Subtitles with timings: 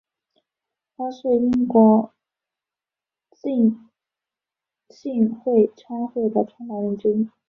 [0.97, 2.11] 他是英国
[3.39, 3.87] 浸
[4.89, 7.29] 信会差会的创办人之一。